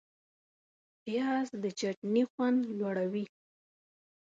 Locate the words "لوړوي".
2.77-3.25